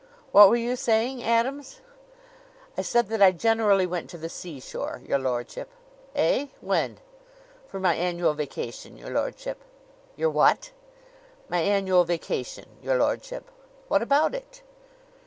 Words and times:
"What 0.31 0.49
were 0.49 0.55
you 0.55 0.75
saying, 0.75 1.21
Adams?" 1.23 1.79
"I 2.75 2.81
said 2.81 3.07
that 3.09 3.21
I 3.21 3.31
generally 3.31 3.85
went 3.85 4.09
to 4.09 4.17
the 4.17 4.29
seashore, 4.29 5.03
your 5.05 5.19
lordship." 5.19 5.69
"Eh? 6.15 6.47
When?" 6.59 6.97
"For 7.67 7.79
my 7.79 7.93
annual 7.93 8.33
vacation, 8.33 8.97
your 8.97 9.11
lordship." 9.11 9.61
"Your 10.15 10.31
what?" 10.31 10.71
"My 11.49 11.59
annual 11.59 12.03
vacation, 12.03 12.65
your 12.81 12.97
lordship." 12.97 13.51
"What 13.89 14.01
about 14.01 14.33
it?" 14.33 14.63